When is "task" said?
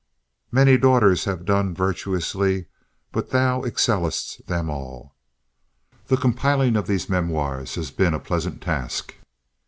8.63-9.13